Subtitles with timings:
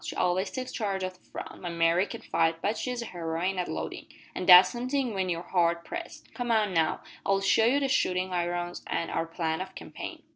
[0.03, 1.61] She always takes charge o' the front.
[1.61, 5.43] My Mary can't fight, but she's a heroine at loadin' an' that's somethin' when you're
[5.43, 6.33] hard pressed!
[6.33, 10.23] Come, now, I'll show ye the shootin' irons an' our plan of campaign."